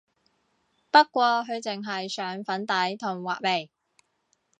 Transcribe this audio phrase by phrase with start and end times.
[0.89, 3.69] 不過佢淨係上粉底同畫眉